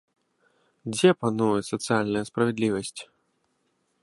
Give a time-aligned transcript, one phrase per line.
[0.95, 3.01] Дзе пануе сацыяльная справядлівасць?